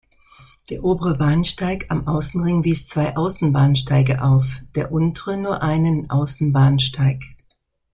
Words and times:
Der 0.71 0.83
obere 0.83 1.15
Bahnsteig 1.19 1.85
am 1.91 2.07
Außenring 2.07 2.63
wies 2.63 2.87
zwei 2.87 3.15
Außenbahnsteige 3.15 4.23
auf, 4.23 4.61
der 4.73 4.91
untere 4.91 5.37
nur 5.37 5.61
einen 5.61 6.09
Außenbahnsteig. 6.09 7.23